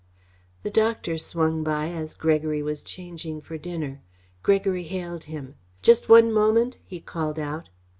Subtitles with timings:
[0.63, 4.01] The doctor swung by as Gregory was changing for dinner.
[4.41, 5.53] Gregory hailed him.
[5.83, 7.69] "Just one moment," he called out.